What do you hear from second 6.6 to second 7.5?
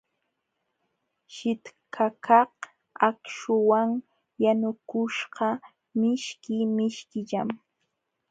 mishkillam.